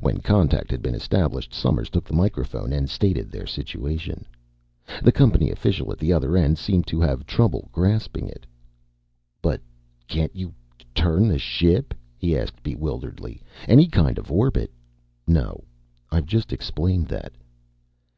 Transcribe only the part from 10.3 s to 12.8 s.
you turn the ship?" he asked